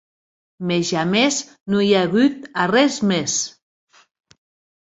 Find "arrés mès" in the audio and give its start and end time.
2.65-3.39